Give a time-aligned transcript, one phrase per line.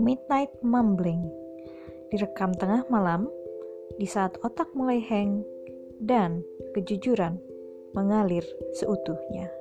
[0.00, 1.28] Midnight Mumbling
[2.08, 3.28] direkam tengah malam
[4.00, 5.44] di saat otak mulai hang
[6.00, 6.40] dan
[6.72, 7.36] kejujuran
[7.92, 8.42] mengalir
[8.80, 9.59] seutuhnya.